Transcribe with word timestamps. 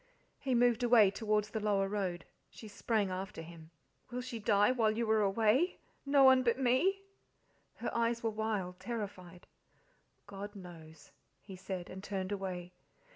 He 0.39 0.55
moved 0.55 0.81
away 0.81 1.11
towards 1.11 1.51
the 1.51 1.59
lower 1.59 1.87
road. 1.87 2.25
She 2.49 2.67
sprang 2.67 3.11
after 3.11 3.43
him. 3.43 3.69
"Will 4.09 4.21
she 4.21 4.39
die 4.39 4.71
while 4.71 4.89
you 4.89 5.07
are 5.11 5.21
away? 5.21 5.77
no 6.07 6.23
one 6.23 6.41
but 6.41 6.57
me." 6.57 7.03
Her 7.75 7.95
eyes 7.95 8.23
were 8.23 8.31
wild, 8.31 8.79
terrified. 8.79 9.45
"God 10.25 10.55
knows!" 10.55 11.11
he 11.43 11.55
said, 11.55 11.87
and 11.87 12.03
turned 12.03 12.31
away. 12.31 12.73